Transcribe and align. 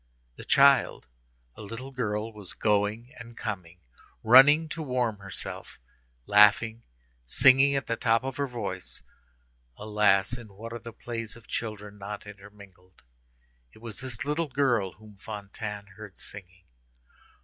The 0.35 0.45
child—a 0.45 1.61
little 1.61 1.91
girl—was 1.91 2.53
going 2.53 3.13
and 3.19 3.37
coming, 3.37 3.81
running 4.23 4.67
to 4.69 4.81
warm 4.81 5.19
herself, 5.19 5.79
laughing, 6.25 6.81
singing 7.23 7.75
at 7.75 7.85
the 7.85 7.97
top 7.97 8.23
of 8.23 8.37
her 8.37 8.47
voice. 8.47 9.03
Alas! 9.77 10.35
in 10.35 10.47
what 10.55 10.73
are 10.73 10.79
the 10.79 10.91
plays 10.91 11.35
of 11.35 11.45
children 11.45 11.99
not 11.99 12.25
intermingled. 12.25 13.03
It 13.73 13.77
was 13.77 13.99
this 13.99 14.25
little 14.25 14.47
girl 14.49 14.93
whom 14.93 15.17
Fantine 15.17 15.85
heard 15.97 16.17
singing. 16.17 16.63